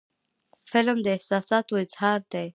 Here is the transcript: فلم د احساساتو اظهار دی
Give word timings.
فلم 0.71 0.97
د 1.05 1.07
احساساتو 1.15 1.73
اظهار 1.83 2.19
دی 2.31 2.47